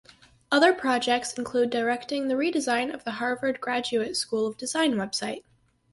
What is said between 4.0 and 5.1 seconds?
School of Design